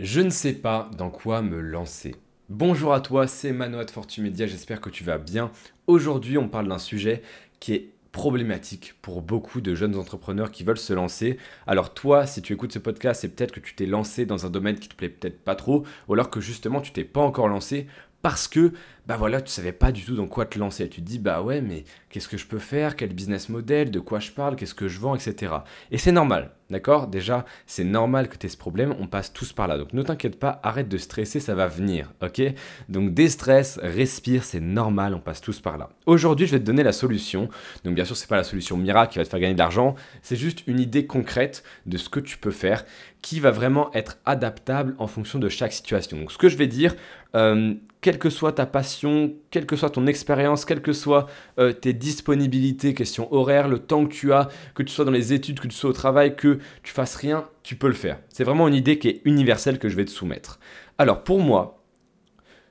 Je 0.00 0.20
ne 0.20 0.30
sais 0.30 0.54
pas 0.54 0.90
dans 0.98 1.08
quoi 1.08 1.40
me 1.40 1.60
lancer. 1.60 2.16
Bonjour 2.48 2.92
à 2.92 3.00
toi, 3.00 3.28
c'est 3.28 3.52
Manoa 3.52 3.84
de 3.84 3.92
Fortune 3.92 4.24
Media, 4.24 4.44
j'espère 4.44 4.80
que 4.80 4.90
tu 4.90 5.04
vas 5.04 5.18
bien. 5.18 5.52
Aujourd'hui, 5.86 6.36
on 6.36 6.48
parle 6.48 6.66
d'un 6.66 6.78
sujet 6.78 7.22
qui 7.60 7.74
est 7.74 7.90
problématique 8.10 8.94
pour 9.02 9.22
beaucoup 9.22 9.60
de 9.60 9.76
jeunes 9.76 9.94
entrepreneurs 9.94 10.50
qui 10.50 10.64
veulent 10.64 10.78
se 10.78 10.92
lancer. 10.92 11.38
Alors 11.68 11.94
toi, 11.94 12.26
si 12.26 12.42
tu 12.42 12.52
écoutes 12.54 12.72
ce 12.72 12.80
podcast, 12.80 13.20
c'est 13.20 13.28
peut-être 13.28 13.52
que 13.52 13.60
tu 13.60 13.76
t'es 13.76 13.86
lancé 13.86 14.26
dans 14.26 14.44
un 14.44 14.50
domaine 14.50 14.80
qui 14.80 14.88
te 14.88 14.96
plaît 14.96 15.08
peut-être 15.08 15.38
pas 15.44 15.54
trop, 15.54 15.84
ou 16.08 16.14
alors 16.14 16.28
que 16.28 16.40
justement 16.40 16.80
tu 16.80 16.90
t'es 16.90 17.04
pas 17.04 17.20
encore 17.20 17.46
lancé 17.46 17.86
parce 18.24 18.48
que 18.48 18.72
bah 19.06 19.16
voilà, 19.18 19.42
tu 19.42 19.52
savais 19.52 19.72
pas 19.72 19.92
du 19.92 20.02
tout 20.02 20.16
dans 20.16 20.26
quoi 20.26 20.46
te 20.46 20.58
lancer. 20.58 20.88
Tu 20.88 21.02
te 21.02 21.06
dis 21.06 21.18
bah 21.18 21.42
ouais, 21.42 21.60
mais 21.60 21.84
qu'est-ce 22.08 22.26
que 22.26 22.38
je 22.38 22.46
peux 22.46 22.58
faire, 22.58 22.96
quel 22.96 23.12
business 23.12 23.50
model, 23.50 23.90
de 23.90 24.00
quoi 24.00 24.18
je 24.18 24.30
parle, 24.30 24.56
qu'est-ce 24.56 24.74
que 24.74 24.88
je 24.88 24.98
vends, 24.98 25.14
etc. 25.14 25.52
Et 25.90 25.98
c'est 25.98 26.10
normal, 26.10 26.52
d'accord? 26.70 27.06
Déjà, 27.06 27.44
c'est 27.66 27.84
normal 27.84 28.30
que 28.30 28.38
tu 28.38 28.46
aies 28.46 28.48
ce 28.48 28.56
problème, 28.56 28.94
on 28.98 29.08
passe 29.08 29.30
tous 29.30 29.52
par 29.52 29.68
là. 29.68 29.76
Donc 29.76 29.92
ne 29.92 30.02
t'inquiète 30.02 30.38
pas, 30.38 30.58
arrête 30.62 30.88
de 30.88 30.96
stresser, 30.96 31.38
ça 31.38 31.54
va 31.54 31.68
venir, 31.68 32.14
ok? 32.22 32.40
Donc 32.88 33.12
déstresse, 33.12 33.78
respire, 33.82 34.42
c'est 34.42 34.60
normal, 34.60 35.12
on 35.12 35.20
passe 35.20 35.42
tous 35.42 35.60
par 35.60 35.76
là. 35.76 35.90
Aujourd'hui, 36.06 36.46
je 36.46 36.52
vais 36.52 36.60
te 36.60 36.64
donner 36.64 36.82
la 36.82 36.92
solution. 36.92 37.50
Donc 37.84 37.94
bien 37.94 38.06
sûr, 38.06 38.16
c'est 38.16 38.28
pas 38.28 38.38
la 38.38 38.44
solution 38.44 38.78
miracle 38.78 39.12
qui 39.12 39.18
va 39.18 39.24
te 39.26 39.28
faire 39.28 39.40
gagner 39.40 39.52
de 39.52 39.58
l'argent, 39.58 39.96
c'est 40.22 40.36
juste 40.36 40.66
une 40.66 40.80
idée 40.80 41.06
concrète 41.06 41.62
de 41.84 41.98
ce 41.98 42.08
que 42.08 42.20
tu 42.20 42.38
peux 42.38 42.52
faire 42.52 42.86
qui 43.20 43.40
va 43.40 43.50
vraiment 43.50 43.90
être 43.94 44.18
adaptable 44.24 44.94
en 44.98 45.06
fonction 45.06 45.38
de 45.38 45.48
chaque 45.50 45.72
situation. 45.72 46.18
Donc 46.18 46.30
ce 46.30 46.38
que 46.38 46.50
je 46.50 46.58
vais 46.58 46.66
dire, 46.66 46.94
euh, 47.34 47.74
quelle 48.04 48.18
que 48.18 48.28
soit 48.28 48.52
ta 48.52 48.66
passion, 48.66 49.32
quelle 49.50 49.64
que 49.64 49.76
soit 49.76 49.88
ton 49.88 50.06
expérience, 50.06 50.66
quelles 50.66 50.82
que 50.82 50.92
soient 50.92 51.26
euh, 51.58 51.72
tes 51.72 51.94
disponibilités, 51.94 52.92
question 52.92 53.32
horaire, 53.32 53.66
le 53.66 53.78
temps 53.78 54.04
que 54.04 54.12
tu 54.12 54.34
as, 54.34 54.50
que 54.74 54.82
tu 54.82 54.92
sois 54.92 55.06
dans 55.06 55.10
les 55.10 55.32
études, 55.32 55.58
que 55.58 55.68
tu 55.68 55.74
sois 55.74 55.88
au 55.88 55.94
travail, 55.94 56.36
que 56.36 56.58
tu 56.82 56.92
fasses 56.92 57.14
rien, 57.14 57.48
tu 57.62 57.76
peux 57.76 57.86
le 57.86 57.94
faire. 57.94 58.18
C'est 58.28 58.44
vraiment 58.44 58.68
une 58.68 58.74
idée 58.74 58.98
qui 58.98 59.08
est 59.08 59.22
universelle 59.24 59.78
que 59.78 59.88
je 59.88 59.96
vais 59.96 60.04
te 60.04 60.10
soumettre. 60.10 60.60
Alors 60.98 61.24
pour 61.24 61.40
moi, 61.40 61.82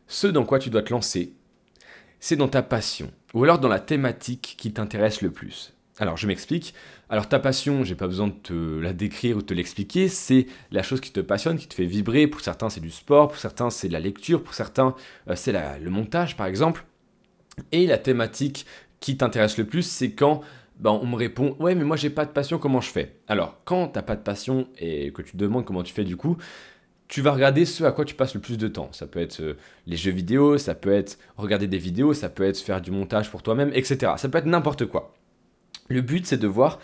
ce 0.05 0.27
dans 0.27 0.45
quoi 0.45 0.59
tu 0.59 0.69
dois 0.69 0.83
te 0.83 0.93
lancer, 0.93 1.33
c'est 2.19 2.35
dans 2.35 2.47
ta 2.47 2.61
passion, 2.61 3.09
ou 3.33 3.43
alors 3.43 3.57
dans 3.57 3.69
la 3.69 3.79
thématique 3.79 4.53
qui 4.59 4.71
t'intéresse 4.71 5.23
le 5.23 5.31
plus. 5.31 5.73
Alors 5.99 6.17
je 6.17 6.25
m'explique. 6.25 6.73
Alors 7.09 7.29
ta 7.29 7.39
passion, 7.39 7.83
j'ai 7.83 7.95
pas 7.95 8.07
besoin 8.07 8.27
de 8.27 8.33
te 8.33 8.79
la 8.79 8.93
décrire 8.93 9.37
ou 9.37 9.41
de 9.41 9.45
te 9.45 9.53
l'expliquer, 9.53 10.07
c'est 10.07 10.47
la 10.71 10.81
chose 10.81 11.01
qui 11.01 11.11
te 11.11 11.19
passionne, 11.19 11.57
qui 11.57 11.67
te 11.67 11.75
fait 11.75 11.85
vibrer. 11.85 12.27
Pour 12.27 12.41
certains 12.41 12.69
c'est 12.69 12.81
du 12.81 12.89
sport, 12.89 13.27
pour 13.27 13.37
certains 13.37 13.69
c'est 13.69 13.89
la 13.89 13.99
lecture, 13.99 14.43
pour 14.43 14.55
certains 14.55 14.95
euh, 15.29 15.35
c'est 15.35 15.51
le 15.51 15.89
montage 15.89 16.35
par 16.35 16.47
exemple. 16.47 16.85
Et 17.71 17.85
la 17.85 17.99
thématique 17.99 18.65
qui 18.99 19.17
t'intéresse 19.17 19.57
le 19.57 19.65
plus, 19.65 19.83
c'est 19.83 20.13
quand 20.13 20.41
ben, 20.79 20.91
on 20.91 21.05
me 21.05 21.15
répond 21.15 21.55
ouais 21.59 21.75
mais 21.75 21.83
moi 21.83 21.95
j'ai 21.95 22.09
pas 22.09 22.25
de 22.25 22.31
passion, 22.31 22.57
comment 22.57 22.81
je 22.81 22.89
fais? 22.89 23.17
Alors 23.27 23.59
quand 23.63 23.89
t'as 23.89 24.01
pas 24.01 24.15
de 24.15 24.23
passion 24.23 24.67
et 24.79 25.11
que 25.11 25.21
tu 25.21 25.33
te 25.33 25.37
demandes 25.37 25.65
comment 25.65 25.83
tu 25.83 25.93
fais 25.93 26.03
du 26.03 26.17
coup, 26.17 26.37
tu 27.07 27.21
vas 27.21 27.31
regarder 27.33 27.65
ce 27.65 27.83
à 27.83 27.91
quoi 27.91 28.05
tu 28.05 28.15
passes 28.15 28.33
le 28.33 28.41
plus 28.41 28.57
de 28.57 28.67
temps. 28.67 28.89
Ça 28.93 29.05
peut 29.05 29.19
être 29.19 29.41
euh, 29.41 29.53
les 29.85 29.97
jeux 29.97 30.11
vidéo, 30.11 30.57
ça 30.57 30.73
peut 30.73 30.91
être 30.91 31.19
regarder 31.37 31.67
des 31.67 31.77
vidéos, 31.77 32.13
ça 32.15 32.29
peut 32.29 32.43
être 32.43 32.57
faire 32.57 32.81
du 32.81 32.89
montage 32.89 33.29
pour 33.29 33.43
toi-même, 33.43 33.71
etc. 33.75 34.13
Ça 34.17 34.29
peut 34.29 34.39
être 34.39 34.47
n'importe 34.47 34.87
quoi. 34.87 35.13
Le 35.89 36.01
but, 36.01 36.25
c'est 36.25 36.37
de 36.37 36.47
voir 36.47 36.79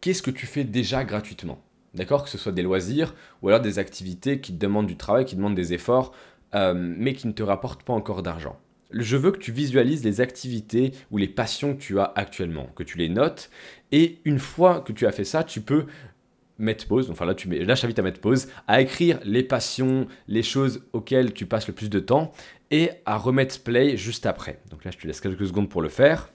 qu'est-ce 0.00 0.22
que 0.22 0.30
tu 0.30 0.46
fais 0.46 0.64
déjà 0.64 1.04
gratuitement. 1.04 1.62
D'accord? 1.94 2.24
Que 2.24 2.30
ce 2.30 2.38
soit 2.38 2.52
des 2.52 2.62
loisirs 2.62 3.14
ou 3.42 3.48
alors 3.48 3.60
des 3.60 3.78
activités 3.78 4.40
qui 4.40 4.52
te 4.52 4.58
demandent 4.58 4.86
du 4.86 4.96
travail, 4.96 5.24
qui 5.24 5.36
demandent 5.36 5.54
des 5.54 5.72
efforts, 5.72 6.12
euh, 6.54 6.74
mais 6.74 7.14
qui 7.14 7.26
ne 7.26 7.32
te 7.32 7.42
rapportent 7.42 7.82
pas 7.82 7.92
encore 7.92 8.22
d'argent. 8.22 8.58
Je 8.92 9.16
veux 9.16 9.30
que 9.30 9.38
tu 9.38 9.52
visualises 9.52 10.04
les 10.04 10.20
activités 10.20 10.92
ou 11.10 11.16
les 11.16 11.28
passions 11.28 11.74
que 11.74 11.80
tu 11.80 12.00
as 12.00 12.12
actuellement, 12.16 12.66
que 12.74 12.82
tu 12.82 12.98
les 12.98 13.08
notes, 13.08 13.50
et 13.92 14.18
une 14.24 14.40
fois 14.40 14.80
que 14.80 14.92
tu 14.92 15.06
as 15.06 15.12
fait 15.12 15.24
ça, 15.24 15.44
tu 15.44 15.60
peux 15.60 15.86
mettre 16.58 16.86
pause, 16.86 17.08
enfin 17.10 17.24
là, 17.24 17.34
tu 17.34 17.48
mets, 17.48 17.64
là 17.64 17.74
à 17.74 18.02
mettre 18.02 18.20
pause, 18.20 18.48
à 18.66 18.80
écrire 18.80 19.20
les 19.24 19.44
passions, 19.44 20.06
les 20.28 20.42
choses 20.42 20.82
auxquelles 20.92 21.32
tu 21.32 21.46
passes 21.46 21.68
le 21.68 21.72
plus 21.72 21.88
de 21.88 22.00
temps, 22.00 22.32
et 22.72 22.90
à 23.06 23.16
remettre 23.16 23.62
play 23.62 23.96
juste 23.96 24.26
après. 24.26 24.60
Donc 24.70 24.84
là, 24.84 24.90
je 24.90 24.98
te 24.98 25.06
laisse 25.06 25.20
quelques 25.20 25.46
secondes 25.46 25.68
pour 25.68 25.82
le 25.82 25.88
faire. 25.88 26.32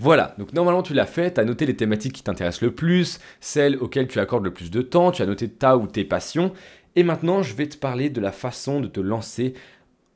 Voilà, 0.00 0.34
donc 0.38 0.52
normalement 0.52 0.82
tu 0.82 0.94
l'as 0.94 1.06
fait, 1.06 1.34
tu 1.34 1.40
as 1.40 1.44
noté 1.44 1.66
les 1.66 1.74
thématiques 1.74 2.12
qui 2.12 2.22
t'intéressent 2.22 2.62
le 2.62 2.72
plus, 2.72 3.18
celles 3.40 3.76
auxquelles 3.76 4.06
tu 4.06 4.20
accordes 4.20 4.44
le 4.44 4.52
plus 4.52 4.70
de 4.70 4.80
temps, 4.80 5.10
tu 5.10 5.22
as 5.22 5.26
noté 5.26 5.48
ta 5.48 5.76
ou 5.76 5.88
tes 5.88 6.04
passions, 6.04 6.52
et 6.94 7.02
maintenant 7.02 7.42
je 7.42 7.54
vais 7.54 7.68
te 7.68 7.76
parler 7.76 8.08
de 8.08 8.20
la 8.20 8.30
façon 8.30 8.80
de 8.80 8.86
te 8.86 9.00
lancer 9.00 9.54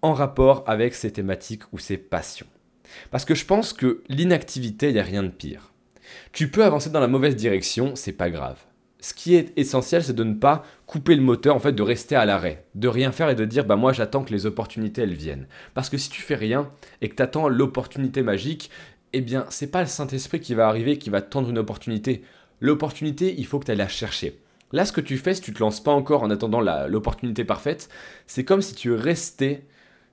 en 0.00 0.14
rapport 0.14 0.62
avec 0.68 0.94
ces 0.94 1.12
thématiques 1.12 1.64
ou 1.72 1.78
ces 1.78 1.96
passions. 1.96 2.46
Parce 3.10 3.24
que 3.24 3.34
je 3.34 3.44
pense 3.44 3.72
que 3.72 4.02
l'inactivité, 4.08 4.88
il 4.88 4.94
n'y 4.94 5.00
a 5.00 5.04
rien 5.04 5.22
de 5.22 5.28
pire. 5.28 5.72
Tu 6.32 6.48
peux 6.48 6.64
avancer 6.64 6.90
dans 6.90 7.00
la 7.00 7.08
mauvaise 7.08 7.36
direction, 7.36 7.96
c'est 7.96 8.12
pas 8.12 8.30
grave. 8.30 8.58
Ce 9.00 9.14
qui 9.14 9.34
est 9.34 9.52
essentiel, 9.56 10.04
c'est 10.04 10.12
de 10.12 10.22
ne 10.22 10.34
pas 10.34 10.64
couper 10.86 11.16
le 11.16 11.22
moteur, 11.22 11.56
en 11.56 11.58
fait, 11.58 11.72
de 11.72 11.82
rester 11.82 12.14
à 12.14 12.24
l'arrêt, 12.24 12.66
de 12.76 12.86
rien 12.86 13.10
faire 13.10 13.30
et 13.30 13.34
de 13.34 13.44
dire, 13.44 13.64
bah 13.64 13.74
moi 13.74 13.92
j'attends 13.92 14.22
que 14.22 14.32
les 14.32 14.46
opportunités 14.46 15.02
elles 15.02 15.14
viennent. 15.14 15.48
Parce 15.74 15.90
que 15.90 15.96
si 15.96 16.08
tu 16.08 16.22
fais 16.22 16.36
rien 16.36 16.68
et 17.00 17.08
que 17.08 17.16
tu 17.16 17.22
attends 17.22 17.48
l'opportunité 17.48 18.22
magique, 18.22 18.70
eh 19.12 19.20
bien, 19.20 19.46
c'est 19.50 19.70
pas 19.70 19.80
le 19.80 19.86
Saint-Esprit 19.86 20.40
qui 20.40 20.54
va 20.54 20.68
arriver, 20.68 20.98
qui 20.98 21.10
va 21.10 21.20
tendre 21.20 21.50
une 21.50 21.58
opportunité. 21.58 22.22
L'opportunité, 22.60 23.34
il 23.36 23.46
faut 23.46 23.58
que 23.58 23.66
tu 23.66 23.70
ailles 23.70 23.78
la 23.78 23.88
chercher. 23.88 24.40
Là, 24.72 24.86
ce 24.86 24.92
que 24.92 25.00
tu 25.00 25.18
fais, 25.18 25.34
si 25.34 25.42
tu 25.42 25.52
te 25.52 25.60
lances 25.60 25.82
pas 25.82 25.92
encore 25.92 26.22
en 26.22 26.30
attendant 26.30 26.60
l'opportunité 26.60 27.44
parfaite, 27.44 27.88
c'est 28.26 28.44
comme 28.44 28.62
si 28.62 28.74
tu 28.74 28.92
restais 28.92 29.64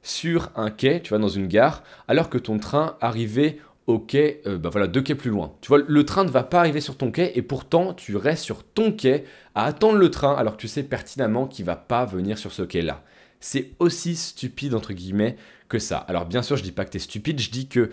sur 0.04 0.52
un 0.56 0.70
quai, 0.70 1.02
tu 1.02 1.10
vois, 1.10 1.20
dans 1.20 1.30
une 1.30 1.48
gare, 1.48 1.84
alors 2.08 2.30
que 2.30 2.38
ton 2.38 2.58
train 2.58 2.98
arrivait 3.02 3.60
au 3.88 3.98
quai, 4.00 4.42
euh, 4.46 4.58
bah 4.58 4.70
voilà, 4.70 4.88
deux 4.88 5.02
quais 5.02 5.16
plus 5.16 5.32
loin. 5.32 5.54
Tu 5.62 5.70
vois, 5.70 5.80
le 5.86 6.06
train 6.06 6.24
ne 6.24 6.30
va 6.30 6.44
pas 6.44 6.60
arriver 6.60 6.80
sur 6.80 6.96
ton 6.96 7.12
quai 7.12 7.32
et 7.36 7.42
pourtant 7.42 7.94
tu 7.94 8.16
restes 8.16 8.44
sur 8.44 8.64
ton 8.64 8.92
quai 8.92 9.24
à 9.56 9.66
attendre 9.66 9.98
le 9.98 10.12
train 10.12 10.36
alors 10.36 10.58
que 10.58 10.62
tu 10.62 10.68
sais 10.68 10.84
pertinemment 10.84 11.48
qu'il 11.48 11.66
va 11.66 11.76
pas 11.76 12.06
venir 12.06 12.38
sur 12.38 12.52
ce 12.52 12.62
quai-là. 12.62 13.04
C'est 13.40 13.72
aussi 13.80 14.16
stupide 14.16 14.76
entre 14.76 14.94
guillemets 14.94 15.38
que 15.70 15.80
ça. 15.80 15.98
Alors 15.98 16.28
bien 16.28 16.44
sûr, 16.44 16.56
je 16.56 16.64
dis 16.64 16.72
pas 16.72 16.86
que 16.86 16.92
tu 16.92 16.98
es 16.98 17.00
stupide, 17.00 17.40
je 17.40 17.50
dis 17.50 17.68
que 17.68 17.90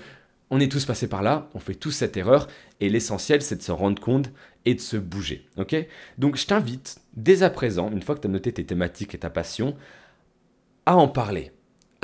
on 0.50 0.60
est 0.60 0.70
tous 0.70 0.84
passés 0.84 1.08
par 1.08 1.22
là, 1.22 1.50
on 1.54 1.58
fait 1.58 1.74
tous 1.74 1.90
cette 1.90 2.16
erreur, 2.16 2.48
et 2.80 2.88
l'essentiel 2.88 3.42
c'est 3.42 3.56
de 3.56 3.62
se 3.62 3.72
rendre 3.72 4.00
compte 4.00 4.30
et 4.64 4.74
de 4.74 4.80
se 4.80 4.96
bouger. 4.96 5.48
Donc 6.18 6.36
je 6.36 6.46
t'invite 6.46 6.98
dès 7.14 7.42
à 7.42 7.50
présent, 7.50 7.90
une 7.90 8.02
fois 8.02 8.14
que 8.14 8.20
tu 8.20 8.26
as 8.26 8.30
noté 8.30 8.52
tes 8.52 8.64
thématiques 8.66 9.14
et 9.14 9.18
ta 9.18 9.30
passion, 9.30 9.76
à 10.84 10.96
en 10.96 11.08
parler. 11.08 11.52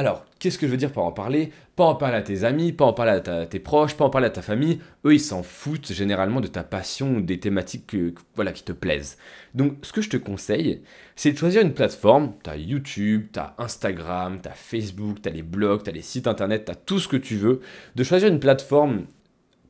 Alors, 0.02 0.26
qu'est-ce 0.40 0.58
que 0.58 0.66
je 0.66 0.72
veux 0.72 0.76
dire 0.76 0.90
par 0.90 1.04
en 1.04 1.12
parler? 1.12 1.52
Pas 1.76 1.84
en 1.84 1.94
parler 1.94 2.16
à 2.16 2.22
tes 2.22 2.42
amis, 2.42 2.72
pas 2.72 2.86
en 2.86 2.92
parler 2.92 3.20
à, 3.24 3.46
tes 3.46 3.60
proches, 3.60 3.96
pas 3.96 4.04
en 4.04 4.10
parler 4.10 4.26
à 4.26 4.30
ta 4.30 4.42
famille. 4.42 4.80
Eux, 5.04 5.14
ils 5.14 5.20
s'en 5.20 5.44
foutent 5.44 5.92
généralement 5.92 6.40
de 6.40 6.48
ta 6.48 6.64
passion 6.64 7.18
ou 7.18 7.20
des 7.20 7.38
thématiques 7.38 7.94
voilà, 8.34 8.50
qui 8.50 8.64
te 8.64 8.72
plaisent. 8.72 9.16
Donc, 9.54 9.76
ce 9.82 9.92
que 9.92 10.00
je 10.00 10.10
te 10.10 10.16
conseille, 10.16 10.82
c'est 11.14 11.30
de 11.30 11.38
choisir 11.38 11.62
une 11.62 11.72
plateforme. 11.72 12.32
Tu 12.42 12.50
as 12.50 12.56
YouTube, 12.56 13.28
tu 13.32 13.38
as 13.38 13.54
Instagram, 13.58 14.40
tu 14.42 14.48
as 14.48 14.54
Facebook, 14.54 15.22
tu 15.22 15.28
as 15.28 15.32
les 15.32 15.42
blogs, 15.42 15.84
tu 15.84 15.90
as 15.90 15.92
les 15.92 16.02
sites 16.02 16.26
internet, 16.26 16.64
tu 16.64 16.72
as 16.72 16.74
tout 16.74 16.98
ce 16.98 17.06
que 17.06 17.16
tu 17.16 17.36
veux. 17.36 17.60
De 17.94 18.02
choisir 18.02 18.26
une 18.26 18.40
plateforme 18.40 19.04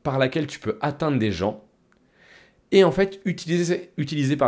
par 0.01 0.17
laquelle 0.17 0.47
tu 0.47 0.57
peux 0.57 0.79
atteindre 0.81 1.19
des 1.19 1.31
gens. 1.31 1.63
Et 2.71 2.83
en 2.83 2.91
fait, 2.91 3.21
utiliser, 3.25 3.91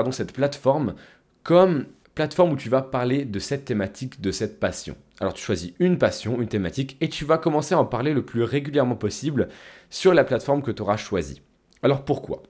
cette 0.10 0.34
plateforme 0.34 0.96
comme 1.44 1.86
plateforme 2.16 2.54
où 2.54 2.56
tu 2.56 2.70
vas 2.70 2.82
parler 2.82 3.24
de 3.24 3.38
cette 3.38 3.66
thématique, 3.66 4.20
de 4.20 4.32
cette 4.32 4.60
passion. 4.60 4.98
Alors 5.20 5.34
tu 5.34 5.44
choisis 5.44 5.74
une 5.80 5.98
passion, 5.98 6.42
une 6.42 6.48
thématique, 6.48 6.98
et 7.02 7.10
tu 7.10 7.26
vas 7.26 7.38
commencer 7.38 7.74
à 7.74 7.80
en 7.80 7.86
parler 7.86 8.14
le 8.14 8.26
plus 8.26 8.44
régulièrement 8.44 8.96
possible 8.96 9.48
sur 9.90 10.14
la 10.14 10.24
plateforme 10.24 10.62
que 10.62 10.72
tu 10.72 10.82
auras 10.82 10.98
choisie. 10.98 11.42
Alors 11.84 12.04
pourquoi? 12.04 12.44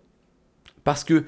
Parce 0.83 1.03
que 1.03 1.25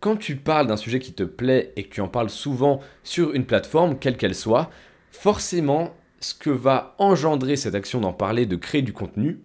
quand 0.00 0.16
tu 0.16 0.36
parles 0.36 0.66
d'un 0.66 0.76
sujet 0.76 1.00
qui 1.00 1.12
te 1.12 1.22
plaît 1.22 1.72
et 1.76 1.84
que 1.84 1.94
tu 1.94 2.00
en 2.00 2.08
parles 2.08 2.30
souvent 2.30 2.80
sur 3.02 3.32
une 3.32 3.46
plateforme, 3.46 3.98
quelle 3.98 4.16
qu'elle 4.16 4.34
soit, 4.34 4.70
forcément, 5.10 5.94
ce 6.20 6.34
que 6.34 6.50
va 6.50 6.94
engendrer 6.98 7.56
cette 7.56 7.74
action 7.74 8.00
d'en 8.00 8.12
parler, 8.12 8.46
de 8.46 8.56
créer 8.56 8.82
du 8.82 8.92
contenu, 8.92 9.40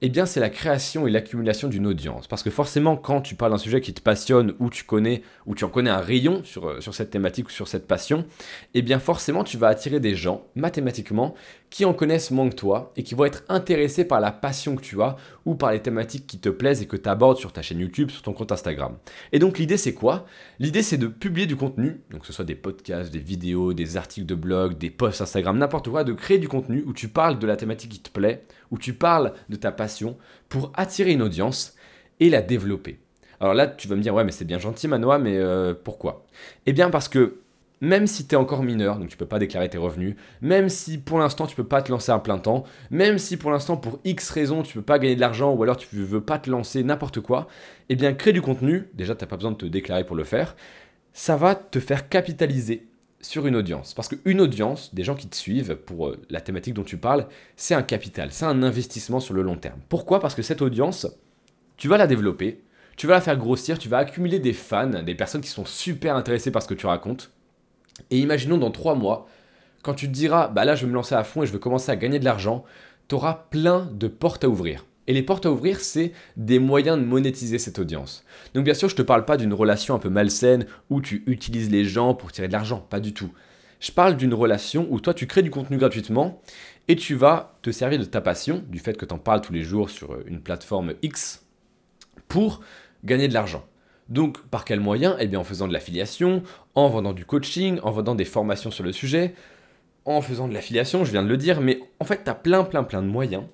eh 0.00 0.08
bien, 0.08 0.26
c'est 0.26 0.38
la 0.38 0.48
création 0.48 1.08
et 1.08 1.10
l'accumulation 1.10 1.66
d'une 1.66 1.86
audience. 1.86 2.28
Parce 2.28 2.44
que 2.44 2.50
forcément, 2.50 2.96
quand 2.96 3.20
tu 3.20 3.34
parles 3.34 3.50
d'un 3.50 3.58
sujet 3.58 3.80
qui 3.80 3.92
te 3.92 4.00
passionne 4.00 4.54
ou 4.60 4.70
tu 4.70 4.84
connais, 4.84 5.22
ou 5.44 5.56
tu 5.56 5.64
en 5.64 5.68
connais 5.68 5.90
un 5.90 5.98
rayon 5.98 6.42
sur, 6.44 6.68
euh, 6.68 6.80
sur 6.80 6.94
cette 6.94 7.10
thématique 7.10 7.48
ou 7.48 7.50
sur 7.50 7.66
cette 7.66 7.88
passion, 7.88 8.24
eh 8.74 8.82
bien, 8.82 9.00
forcément, 9.00 9.42
tu 9.42 9.56
vas 9.56 9.66
attirer 9.68 9.98
des 9.98 10.14
gens, 10.14 10.46
mathématiquement, 10.54 11.34
qui 11.70 11.84
en 11.84 11.94
connaissent 11.94 12.30
moins 12.30 12.48
que 12.48 12.54
toi 12.54 12.92
et 12.96 13.02
qui 13.02 13.14
vont 13.14 13.24
être 13.24 13.42
intéressés 13.48 14.04
par 14.04 14.20
la 14.20 14.30
passion 14.30 14.76
que 14.76 14.82
tu 14.82 15.02
as 15.02 15.16
ou 15.44 15.56
par 15.56 15.72
les 15.72 15.80
thématiques 15.80 16.26
qui 16.26 16.38
te 16.38 16.48
plaisent 16.48 16.80
et 16.80 16.86
que 16.86 16.96
tu 16.96 17.08
abordes 17.08 17.38
sur 17.38 17.52
ta 17.52 17.60
chaîne 17.60 17.80
YouTube, 17.80 18.10
sur 18.10 18.22
ton 18.22 18.32
compte 18.32 18.52
Instagram. 18.52 18.96
Et 19.32 19.40
donc, 19.40 19.58
l'idée, 19.58 19.76
c'est 19.76 19.94
quoi? 19.94 20.26
L'idée, 20.60 20.82
c'est 20.82 20.96
de 20.96 21.08
publier 21.08 21.46
du 21.46 21.56
contenu, 21.56 22.00
donc 22.10 22.20
que 22.20 22.26
ce 22.26 22.32
soit 22.32 22.44
des 22.44 22.54
podcasts, 22.54 23.12
des 23.12 23.18
vidéos, 23.18 23.72
des 23.72 23.96
articles 23.96 24.26
de 24.26 24.34
blog, 24.36 24.78
des 24.78 24.90
posts 24.90 25.22
Instagram, 25.22 25.58
n'importe 25.58 25.90
quoi, 25.90 26.04
de 26.04 26.12
créer 26.12 26.38
du 26.38 26.48
contenu 26.48 26.84
où 26.86 26.92
tu 26.92 27.08
parles 27.08 27.38
de 27.40 27.46
la 27.46 27.56
thématique 27.56 27.90
qui 27.90 28.00
te 28.00 28.10
plaît, 28.10 28.44
où 28.70 28.78
tu 28.78 28.92
parles 28.92 29.32
de 29.48 29.56
ta 29.56 29.72
passion 29.72 29.87
pour 30.48 30.72
attirer 30.74 31.12
une 31.12 31.22
audience 31.22 31.74
et 32.20 32.30
la 32.30 32.42
développer. 32.42 33.00
Alors 33.40 33.54
là, 33.54 33.66
tu 33.66 33.86
vas 33.88 33.96
me 33.96 34.02
dire, 34.02 34.14
ouais, 34.14 34.24
mais 34.24 34.32
c'est 34.32 34.44
bien 34.44 34.58
gentil, 34.58 34.88
Manoa, 34.88 35.18
mais 35.18 35.36
euh, 35.36 35.74
pourquoi? 35.74 36.26
Eh 36.66 36.72
bien, 36.72 36.90
parce 36.90 37.08
que 37.08 37.40
même 37.80 38.06
si 38.06 38.26
tu 38.26 38.34
es 38.34 38.38
encore 38.38 38.62
mineur, 38.62 38.98
donc 38.98 39.08
tu 39.08 39.16
peux 39.16 39.26
pas 39.26 39.38
déclarer 39.38 39.68
tes 39.68 39.78
revenus, 39.78 40.16
même 40.40 40.68
si 40.68 40.98
pour 40.98 41.18
l'instant 41.18 41.46
tu 41.46 41.54
peux 41.54 41.64
pas 41.64 41.80
te 41.82 41.92
lancer 41.92 42.10
à 42.10 42.18
plein 42.18 42.38
temps, 42.38 42.64
même 42.90 43.18
si 43.18 43.36
pour 43.36 43.50
l'instant 43.50 43.76
pour 43.76 44.00
X 44.04 44.30
raisons 44.30 44.62
tu 44.62 44.74
peux 44.74 44.82
pas 44.82 44.98
gagner 44.98 45.14
de 45.14 45.20
l'argent 45.20 45.52
ou 45.52 45.62
alors 45.62 45.76
tu 45.76 45.88
veux 45.94 46.20
pas 46.20 46.38
te 46.38 46.50
lancer 46.50 46.82
n'importe 46.82 47.20
quoi, 47.20 47.46
eh 47.88 47.94
bien 47.94 48.14
créer 48.14 48.32
du 48.32 48.42
contenu, 48.42 48.88
déjà 48.94 49.14
tu 49.14 49.22
n'as 49.22 49.28
pas 49.28 49.36
besoin 49.36 49.52
de 49.52 49.56
te 49.56 49.66
déclarer 49.66 50.04
pour 50.04 50.16
le 50.16 50.24
faire, 50.24 50.56
ça 51.12 51.36
va 51.36 51.54
te 51.54 51.78
faire 51.78 52.08
capitaliser 52.08 52.87
sur 53.20 53.46
une 53.46 53.56
audience. 53.56 53.94
Parce 53.94 54.08
qu'une 54.08 54.40
audience, 54.40 54.94
des 54.94 55.04
gens 55.04 55.14
qui 55.14 55.28
te 55.28 55.36
suivent 55.36 55.76
pour 55.76 56.08
euh, 56.08 56.20
la 56.30 56.40
thématique 56.40 56.74
dont 56.74 56.84
tu 56.84 56.96
parles, 56.96 57.26
c'est 57.56 57.74
un 57.74 57.82
capital, 57.82 58.32
c'est 58.32 58.44
un 58.44 58.62
investissement 58.62 59.20
sur 59.20 59.34
le 59.34 59.42
long 59.42 59.56
terme. 59.56 59.80
Pourquoi? 59.88 60.20
Parce 60.20 60.34
que 60.34 60.42
cette 60.42 60.62
audience, 60.62 61.06
tu 61.76 61.88
vas 61.88 61.96
la 61.96 62.06
développer, 62.06 62.62
tu 62.96 63.06
vas 63.06 63.14
la 63.14 63.20
faire 63.20 63.36
grossir, 63.36 63.78
tu 63.78 63.88
vas 63.88 63.98
accumuler 63.98 64.38
des 64.38 64.52
fans, 64.52 65.02
des 65.02 65.14
personnes 65.14 65.40
qui 65.40 65.50
sont 65.50 65.64
super 65.64 66.16
intéressées 66.16 66.50
par 66.50 66.62
ce 66.62 66.68
que 66.68 66.74
tu 66.74 66.86
racontes. 66.86 67.30
Et 68.10 68.18
imaginons 68.18 68.58
dans 68.58 68.70
trois 68.70 68.94
mois, 68.94 69.28
quand 69.82 69.94
tu 69.94 70.06
te 70.06 70.12
diras, 70.12 70.48
bah 70.48 70.64
là 70.64 70.74
je 70.74 70.84
vais 70.84 70.90
me 70.90 70.94
lancer 70.94 71.14
à 71.14 71.24
fond 71.24 71.42
et 71.42 71.46
je 71.46 71.52
vais 71.52 71.58
commencer 71.58 71.90
à 71.90 71.96
gagner 71.96 72.18
de 72.18 72.24
l'argent, 72.24 72.64
tu 73.08 73.14
auras 73.14 73.46
plein 73.50 73.88
de 73.92 74.08
portes 74.08 74.44
à 74.44 74.48
ouvrir. 74.48 74.84
Et 75.08 75.14
les 75.14 75.22
portes 75.22 75.46
à 75.46 75.50
ouvrir, 75.50 75.80
c'est 75.80 76.12
des 76.36 76.58
moyens 76.58 76.98
de 76.98 77.04
monétiser 77.04 77.58
cette 77.58 77.78
audience. 77.78 78.24
Donc 78.52 78.64
bien 78.64 78.74
sûr, 78.74 78.90
je 78.90 78.94
ne 78.94 78.98
te 78.98 79.02
parle 79.02 79.24
pas 79.24 79.38
d'une 79.38 79.54
relation 79.54 79.94
un 79.94 79.98
peu 79.98 80.10
malsaine 80.10 80.66
où 80.90 81.00
tu 81.00 81.24
utilises 81.26 81.70
les 81.70 81.86
gens 81.86 82.14
pour 82.14 82.30
tirer 82.30 82.46
de 82.46 82.52
l'argent, 82.52 82.86
pas 82.90 83.00
du 83.00 83.14
tout. 83.14 83.32
Je 83.80 83.90
parle 83.90 84.18
d'une 84.18 84.34
relation 84.34 84.86
où 84.90 85.00
toi, 85.00 85.14
tu 85.14 85.26
crées 85.26 85.42
du 85.42 85.50
contenu 85.50 85.78
gratuitement 85.78 86.42
et 86.88 86.96
tu 86.96 87.14
vas 87.14 87.58
te 87.62 87.70
servir 87.70 87.98
de 87.98 88.04
ta 88.04 88.20
passion, 88.20 88.62
du 88.68 88.80
fait 88.80 88.98
que 88.98 89.06
tu 89.06 89.14
en 89.14 89.18
parles 89.18 89.40
tous 89.40 89.52
les 89.52 89.62
jours 89.62 89.88
sur 89.88 90.14
une 90.26 90.42
plateforme 90.42 90.92
X, 91.00 91.46
pour 92.28 92.60
gagner 93.02 93.28
de 93.28 93.34
l'argent. 93.34 93.64
Donc 94.10 94.42
par 94.48 94.66
quel 94.66 94.80
moyen 94.80 95.16
Eh 95.20 95.26
bien 95.26 95.38
en 95.38 95.44
faisant 95.44 95.68
de 95.68 95.72
l'affiliation, 95.72 96.42
en 96.74 96.88
vendant 96.90 97.14
du 97.14 97.24
coaching, 97.24 97.78
en 97.82 97.92
vendant 97.92 98.14
des 98.14 98.26
formations 98.26 98.70
sur 98.70 98.84
le 98.84 98.92
sujet, 98.92 99.34
en 100.04 100.20
faisant 100.20 100.48
de 100.48 100.54
l'affiliation, 100.54 101.04
je 101.06 101.12
viens 101.12 101.22
de 101.22 101.28
le 101.28 101.36
dire, 101.38 101.62
mais 101.62 101.80
en 101.98 102.04
fait 102.04 102.24
tu 102.24 102.30
as 102.30 102.34
plein 102.34 102.64
plein 102.64 102.84
plein 102.84 103.00
de 103.00 103.06
moyens 103.06 103.44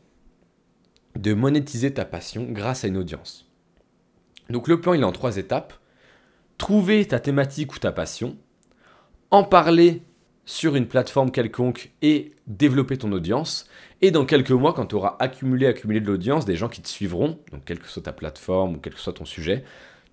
de 1.17 1.35
monétiser 1.35 1.95
ta 1.95 2.05
passion 2.05 2.47
grâce 2.51 2.85
à 2.85 2.89
une 2.89 2.97
audience. 2.97 3.51
Donc 4.51 4.69
le 4.69 4.81
plan 4.81 4.95
il 4.95 5.01
est 5.01 5.05
en 5.05 5.13
trois 5.13 5.37
étapes. 5.37 5.75
Trouver 6.59 7.05
ta 7.07 7.19
thématique 7.19 7.75
ou 7.75 7.79
ta 7.79 7.91
passion, 7.91 8.37
en 9.33 9.43
parler 9.43 10.03
sur 10.45 10.77
une 10.77 10.87
plateforme 10.87 11.31
quelconque 11.31 11.91
et 12.03 12.33
développer 12.47 12.97
ton 12.97 13.11
audience. 13.13 13.69
Et 14.03 14.11
dans 14.11 14.25
quelques 14.25 14.51
mois, 14.51 14.73
quand 14.73 14.87
tu 14.87 14.95
auras 14.95 15.17
accumulé, 15.19 15.67
accumulé 15.67 16.01
de 16.01 16.07
l'audience, 16.07 16.45
des 16.45 16.57
gens 16.57 16.69
qui 16.69 16.83
te 16.83 16.89
suivront, 16.89 17.39
donc 17.51 17.65
quelle 17.65 17.79
que 17.79 17.89
soit 17.89 18.03
ta 18.03 18.13
plateforme 18.13 18.75
ou 18.75 18.79
quel 18.79 18.95
que 18.95 19.01
soit 19.01 19.15
ton 19.15 19.25
sujet, 19.25 19.65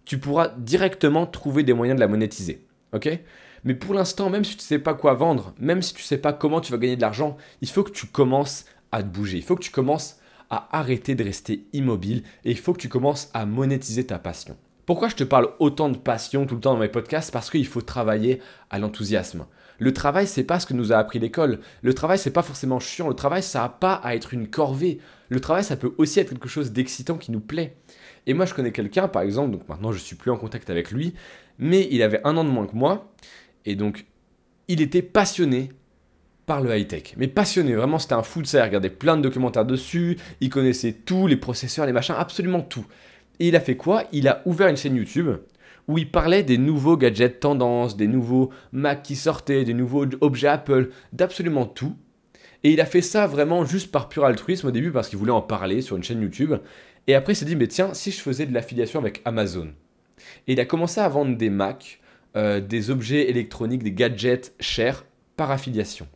tu 0.06 0.18
pourras 0.18 0.50
directement 0.58 1.26
trouver 1.26 1.64
des 1.64 1.74
moyens 1.74 1.98
de 1.98 2.02
la 2.02 2.08
monétiser. 2.08 2.66
Ok? 2.94 3.20
Mais 3.64 3.76
pour 3.76 3.94
l'instant, 3.94 4.30
même 4.30 4.44
si 4.44 4.56
tu 4.56 4.64
ne 4.64 4.68
sais 4.68 4.80
pas 4.80 4.94
quoi 4.94 5.14
vendre, 5.14 5.54
même 5.60 5.82
si 5.82 5.94
tu 5.94 6.02
ne 6.02 6.06
sais 6.06 6.18
pas 6.18 6.34
comment 6.34 6.62
tu 6.62 6.72
vas 6.72 6.78
gagner 6.78 6.96
de 6.96 7.02
l'argent, 7.02 7.38
il 7.62 7.70
faut 7.70 7.84
que 7.84 7.92
tu 7.92 8.08
commences 8.08 8.66
à 8.92 9.04
te 9.04 9.08
bouger. 9.08 9.38
Il 9.38 9.44
faut 9.44 9.56
que 9.56 9.64
tu 9.64 9.72
commences 9.72 10.18
à 10.52 10.78
arrêter 10.78 11.16
de 11.16 11.24
rester 11.24 11.66
immobile 11.74 12.22
et 12.46 12.52
il 12.52 12.60
faut 12.60 12.74
que 12.74 12.82
tu 12.82 12.90
commences 12.90 13.32
à 13.34 13.48
monétiser 13.48 14.06
ta 14.06 14.20
passion. 14.20 14.56
Pourquoi 14.86 15.10
je 15.10 15.16
te 15.16 15.24
parle 15.24 15.50
autant 15.60 15.90
de 15.90 15.98
passion 15.98 16.46
tout 16.46 16.56
le 16.56 16.62
temps 16.62 16.74
dans 16.74 16.80
mes 16.80 16.90
podcasts? 16.90 17.32
Parce 17.32 17.50
qu'il 17.50 17.66
faut 17.66 17.82
travailler 17.82 18.42
à 18.70 18.78
l'enthousiasme. 18.78 19.46
Le 19.80 19.94
travail, 19.94 20.28
c'est 20.28 20.44
pas 20.44 20.60
ce 20.60 20.68
que 20.68 20.74
nous 20.74 20.92
a 20.92 20.98
appris 20.98 21.18
l'école. 21.18 21.60
Le 21.82 21.94
travail, 21.94 22.20
c'est 22.20 22.30
pas 22.30 22.44
forcément 22.44 22.80
chiant. 22.80 23.08
Le 23.08 23.16
travail, 23.16 23.42
ça 23.42 23.62
n'a 23.62 23.70
pas 23.70 23.96
à 23.96 24.14
être 24.16 24.34
une 24.34 24.48
corvée. 24.48 25.00
Le 25.30 25.40
travail, 25.40 25.64
ça 25.64 25.76
peut 25.76 25.96
aussi 25.98 26.20
être 26.20 26.30
quelque 26.30 26.50
chose 26.50 26.72
d'excitant 26.72 27.18
qui 27.18 27.32
nous 27.32 27.40
plaît. 27.40 27.78
Et 28.28 28.34
moi, 28.34 28.46
je 28.46 28.54
connais 28.54 28.72
quelqu'un, 28.72 29.08
par 29.08 29.24
exemple, 29.24 29.52
donc 29.52 29.68
maintenant 29.68 29.92
je 29.92 29.98
suis 29.98 30.16
plus 30.16 30.32
en 30.32 30.38
contact 30.38 30.70
avec 30.70 30.92
lui, 30.92 31.14
mais 31.58 31.88
il 31.92 32.04
avait 32.04 32.22
un 32.24 32.38
an 32.38 32.44
de 32.44 32.50
moins 32.50 32.68
que 32.68 32.76
moi, 32.76 33.12
et 33.66 33.76
donc 33.76 34.06
il 34.68 34.82
était 34.82 35.02
passionné 35.02 35.70
le 36.60 36.76
high-tech. 36.76 37.14
Mais 37.18 37.28
passionné, 37.28 37.76
vraiment, 37.76 38.00
c'était 38.00 38.14
un 38.14 38.24
fou 38.24 38.42
de 38.42 38.48
ça. 38.48 38.60
Il 38.60 38.64
regardait 38.64 38.90
plein 38.90 39.16
de 39.16 39.22
documentaires 39.22 39.66
dessus, 39.66 40.18
il 40.42 40.50
connaissait 40.50 40.92
tout, 40.92 41.28
les 41.28 41.38
processeurs, 41.38 41.86
les 41.86 41.94
machins, 41.94 42.16
absolument 42.18 42.62
tout. 42.62 42.86
Et 43.40 43.48
il 43.48 43.56
a 43.56 43.62
fait 43.62 43.78
quoi? 43.78 44.04
Il 44.12 44.28
a 44.28 44.42
ouvert 44.46 44.68
une 44.68 44.78
chaîne 44.78 44.96
YouTube 44.96 45.30
où 45.88 45.98
il 45.98 46.12
parlait 46.12 46.44
des 46.44 46.58
nouveaux 46.58 46.98
gadgets 46.98 47.40
tendance, 47.40 47.98
des 47.98 48.08
nouveaux 48.08 48.52
Mac 48.72 49.04
qui 49.04 49.16
sortaient, 49.16 49.64
des 49.64 49.74
nouveaux 49.74 50.06
objets 50.22 50.48
Apple, 50.48 50.90
d'absolument 51.14 51.66
tout. 51.66 51.96
Et 52.64 52.72
il 52.72 52.82
a 52.82 52.86
fait 52.86 53.02
ça 53.02 53.26
vraiment 53.26 53.66
juste 53.66 53.92
par 53.92 54.08
pur 54.08 54.26
altruisme 54.26 54.68
au 54.68 54.72
début 54.72 54.92
parce 54.92 55.10
qu'il 55.10 55.18
voulait 55.18 55.32
en 55.32 55.42
parler 55.42 55.82
sur 55.82 55.98
une 55.98 56.04
chaîne 56.04 56.22
YouTube. 56.22 56.54
Et 57.08 57.16
après, 57.16 57.34
il 57.34 57.36
s'est 57.36 57.46
dit, 57.46 57.56
mais 57.56 57.68
tiens, 57.68 57.94
si 57.94 58.12
je 58.12 58.22
faisais 58.22 58.46
de 58.46 58.54
l'affiliation 58.54 59.00
avec 59.00 59.22
Amazon? 59.26 59.70
Et 60.48 60.54
il 60.54 60.60
a 60.60 60.66
commencé 60.66 61.02
à 61.02 61.10
vendre 61.10 61.36
des 61.36 61.50
Macs, 61.50 62.00
euh, 62.36 62.62
des 62.62 62.92
objets 62.92 63.30
électroniques, 63.30 63.84
des 63.84 63.92
gadgets 63.92 64.54
chers 64.60 65.06
par 65.36 65.50
affiliation. 65.50 66.08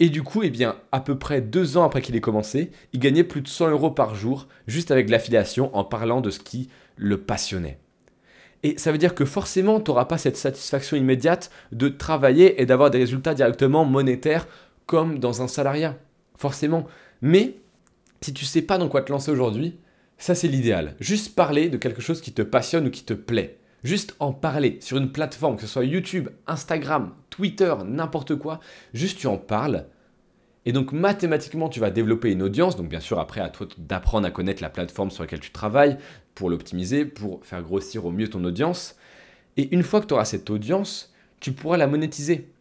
Et 0.00 0.08
du 0.08 0.22
coup, 0.22 0.42
eh 0.42 0.48
bien, 0.48 0.76
à 0.92 1.00
peu 1.00 1.18
près 1.18 1.42
deux 1.42 1.76
ans 1.76 1.84
après 1.84 2.00
qu'il 2.00 2.16
ait 2.16 2.22
commencé, 2.22 2.70
il 2.94 3.00
gagnait 3.00 3.22
plus 3.22 3.42
de 3.42 3.48
100 3.48 3.68
euros 3.70 3.90
par 3.90 4.14
jour 4.14 4.48
juste 4.66 4.90
avec 4.90 5.10
l'affiliation 5.10 5.74
en 5.76 5.84
parlant 5.84 6.22
de 6.22 6.30
ce 6.30 6.40
qui 6.40 6.70
le 6.96 7.20
passionnait. 7.20 7.78
Et 8.62 8.78
ça 8.78 8.92
veut 8.92 8.98
dire 8.98 9.14
que 9.14 9.26
forcément, 9.26 9.78
tu 9.78 9.90
n'auras 9.90 10.06
pas 10.06 10.18
cette 10.18 10.38
satisfaction 10.38 10.96
immédiate 10.96 11.50
de 11.72 11.88
travailler 11.88 12.60
et 12.60 12.66
d'avoir 12.66 12.90
des 12.90 12.98
résultats 12.98 13.34
directement 13.34 13.84
monétaires 13.84 14.48
comme 14.86 15.18
dans 15.18 15.42
un 15.42 15.48
salariat. 15.48 15.96
Forcément. 16.36 16.86
Mais 17.20 17.56
si 18.22 18.32
tu 18.32 18.46
sais 18.46 18.62
pas 18.62 18.78
dans 18.78 18.88
quoi 18.88 19.02
te 19.02 19.12
lancer 19.12 19.30
aujourd'hui, 19.30 19.78
ça 20.16 20.34
c'est 20.34 20.48
l'idéal. 20.48 20.94
Juste 20.98 21.34
parler 21.34 21.68
de 21.68 21.76
quelque 21.76 22.02
chose 22.02 22.22
qui 22.22 22.32
te 22.32 22.42
passionne 22.42 22.86
ou 22.86 22.90
qui 22.90 23.04
te 23.04 23.14
plaît. 23.14 23.59
Juste 23.82 24.14
en 24.18 24.32
parler 24.32 24.78
sur 24.80 24.98
une 24.98 25.10
plateforme, 25.10 25.56
que 25.56 25.62
ce 25.62 25.68
soit 25.68 25.84
YouTube, 25.84 26.28
Instagram, 26.46 27.14
Twitter, 27.30 27.74
n'importe 27.86 28.36
quoi. 28.36 28.60
Juste 28.92 29.18
tu 29.18 29.26
en 29.26 29.38
parles. 29.38 29.86
Et 30.66 30.72
donc 30.72 30.92
mathématiquement, 30.92 31.68
tu 31.68 31.80
vas 31.80 31.90
développer 31.90 32.30
une 32.30 32.42
audience. 32.42 32.76
Donc 32.76 32.88
bien 32.88 33.00
sûr, 33.00 33.18
après, 33.18 33.40
à 33.40 33.48
toi 33.48 33.66
d'apprendre 33.78 34.26
à 34.26 34.30
connaître 34.30 34.62
la 34.62 34.68
plateforme 34.68 35.10
sur 35.10 35.22
laquelle 35.22 35.40
tu 35.40 35.50
travailles 35.50 35.96
pour 36.34 36.50
l'optimiser, 36.50 37.06
pour 37.06 37.44
faire 37.44 37.62
grossir 37.62 38.04
au 38.04 38.10
mieux 38.10 38.28
ton 38.28 38.44
audience. 38.44 38.96
Et 39.56 39.74
une 39.74 39.82
fois 39.82 40.00
que 40.00 40.06
tu 40.06 40.14
auras 40.14 40.26
cette 40.26 40.50
audience, 40.50 41.12
tu 41.40 41.52
pourras 41.52 41.78
la 41.78 41.86
monétiser. 41.86 42.52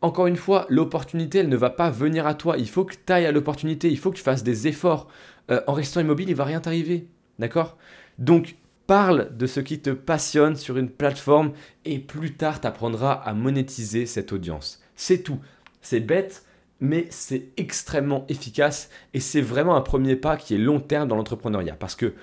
Encore 0.00 0.26
une 0.26 0.36
fois, 0.36 0.66
l'opportunité, 0.68 1.38
elle 1.38 1.48
ne 1.48 1.56
va 1.56 1.70
pas 1.70 1.90
venir 1.90 2.26
à 2.26 2.34
toi. 2.34 2.56
Il 2.58 2.68
faut 2.68 2.84
que 2.84 2.94
tu 2.94 3.12
ailles 3.12 3.26
à 3.26 3.32
l'opportunité. 3.32 3.90
Il 3.90 3.98
faut 3.98 4.10
que 4.10 4.16
tu 4.16 4.22
fasses 4.22 4.42
des 4.42 4.66
efforts. 4.66 5.08
Euh, 5.50 5.60
en 5.66 5.72
restant 5.72 6.00
immobile, 6.00 6.28
il 6.28 6.34
va 6.34 6.44
rien 6.44 6.60
t'arriver. 6.60 7.06
D'accord? 7.38 7.76
Donc, 8.18 8.56
Parle 8.86 9.36
de 9.36 9.46
ce 9.46 9.60
qui 9.60 9.80
te 9.80 9.90
passionne 9.90 10.56
sur 10.56 10.76
une 10.76 10.90
plateforme 10.90 11.52
et 11.84 11.98
plus 11.98 12.34
tard 12.34 12.60
tu 12.60 12.66
apprendras 12.66 13.12
à 13.12 13.32
monétiser 13.32 14.06
cette 14.06 14.32
audience. 14.32 14.82
C'est 14.96 15.22
tout. 15.22 15.38
C'est 15.80 16.00
bête, 16.00 16.44
mais 16.80 17.06
c'est 17.10 17.48
extrêmement 17.56 18.24
efficace 18.28 18.90
et 19.14 19.20
c'est 19.20 19.40
vraiment 19.40 19.76
un 19.76 19.80
premier 19.82 20.16
pas 20.16 20.36
qui 20.36 20.54
est 20.54 20.58
long 20.58 20.80
terme 20.80 21.08
dans 21.08 21.16
l'entrepreneuriat 21.16 21.74
parce 21.74 21.94
que 21.94 22.14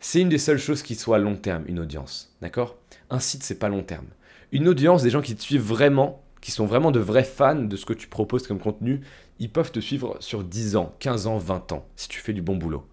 c'est 0.00 0.20
une 0.20 0.28
des 0.28 0.38
seules 0.38 0.58
choses 0.58 0.82
qui 0.82 0.94
soit 0.94 1.18
long 1.18 1.36
terme, 1.36 1.64
une 1.66 1.80
audience. 1.80 2.34
D'accord? 2.40 2.76
Un 3.10 3.18
site, 3.18 3.42
c'est 3.42 3.58
pas 3.58 3.68
long 3.68 3.82
terme. 3.82 4.06
Une 4.52 4.68
audience, 4.68 5.02
des 5.02 5.10
gens 5.10 5.22
qui 5.22 5.34
te 5.34 5.42
suivent 5.42 5.62
vraiment, 5.62 6.22
qui 6.40 6.50
sont 6.50 6.66
vraiment 6.66 6.92
de 6.92 7.00
vrais 7.00 7.24
fans 7.24 7.56
de 7.56 7.76
ce 7.76 7.86
que 7.86 7.92
tu 7.92 8.08
proposes 8.08 8.46
comme 8.46 8.58
contenu, 8.58 9.00
ils 9.38 9.50
peuvent 9.50 9.72
te 9.72 9.80
suivre 9.80 10.16
sur 10.20 10.44
10 10.44 10.76
ans, 10.76 10.94
15 10.98 11.26
ans, 11.26 11.38
20 11.38 11.72
ans, 11.72 11.86
si 11.96 12.08
tu 12.08 12.20
fais 12.20 12.32
du 12.32 12.42
bon 12.42 12.56
boulot. 12.56 12.86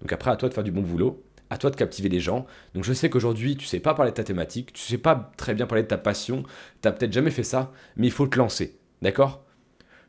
Donc 0.00 0.12
après, 0.12 0.30
à 0.30 0.36
toi 0.36 0.48
de 0.48 0.54
faire 0.54 0.64
du 0.64 0.72
bon 0.72 0.82
boulot 0.82 1.22
à 1.52 1.58
toi 1.58 1.70
de 1.70 1.76
captiver 1.76 2.08
les 2.08 2.18
gens. 2.18 2.46
Donc 2.74 2.82
je 2.82 2.94
sais 2.94 3.10
qu'aujourd'hui, 3.10 3.58
tu 3.58 3.66
sais 3.66 3.78
pas 3.78 3.92
parler 3.92 4.10
de 4.10 4.16
ta 4.16 4.24
thématique, 4.24 4.72
tu 4.72 4.82
sais 4.82 4.96
pas 4.96 5.30
très 5.36 5.52
bien 5.52 5.66
parler 5.66 5.82
de 5.82 5.88
ta 5.88 5.98
passion, 5.98 6.44
tu 6.44 6.48
n'as 6.88 6.92
peut-être 6.92 7.12
jamais 7.12 7.30
fait 7.30 7.42
ça, 7.42 7.72
mais 7.96 8.06
il 8.06 8.10
faut 8.10 8.26
te 8.26 8.38
lancer. 8.38 8.78
D'accord? 9.02 9.44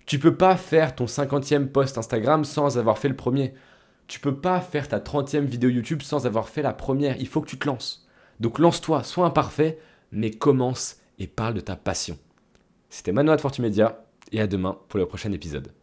Tu 0.06 0.20
peux 0.20 0.36
pas 0.36 0.56
faire 0.56 0.96
ton 0.96 1.04
50e 1.04 1.68
post 1.68 1.98
Instagram 1.98 2.46
sans 2.46 2.78
avoir 2.78 2.98
fait 2.98 3.10
le 3.10 3.16
premier. 3.18 3.54
Tu 4.08 4.22
peux 4.22 4.36
pas 4.36 4.62
faire 4.62 4.88
ta 4.88 5.00
30e 5.00 5.44
vidéo 5.44 5.70
YouTube 5.70 6.02
sans 6.02 6.26
avoir 6.26 6.48
fait 6.48 6.62
la 6.62 6.74
première. 6.74 7.18
Il 7.18 7.28
faut 7.28 7.42
que 7.42 7.50
tu 7.50 7.60
te 7.60 7.68
lances. 7.68 8.08
Donc 8.40 8.58
lance-toi, 8.58 9.04
sois 9.04 9.26
imparfait, 9.26 9.80
mais 10.14 10.32
commence 10.32 10.98
et 11.20 11.28
parle 11.28 11.56
de 11.56 11.60
ta 11.60 11.76
passion. 11.76 12.18
C'était 12.90 13.12
Manoa 13.12 13.36
de 13.36 13.42
Fortumedia 13.42 14.06
et 14.32 14.40
à 14.40 14.48
demain 14.48 14.78
pour 14.88 14.98
le 14.98 15.08
prochain 15.08 15.32
épisode. 15.34 15.74